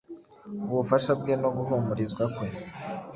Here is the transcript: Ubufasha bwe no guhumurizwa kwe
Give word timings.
Ubufasha 0.71 1.11
bwe 1.19 1.33
no 1.41 1.49
guhumurizwa 1.57 2.23
kwe 2.35 2.47